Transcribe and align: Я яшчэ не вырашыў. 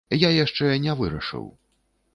Я 0.15 0.29
яшчэ 0.35 0.71
не 0.87 0.97
вырашыў. 1.03 1.47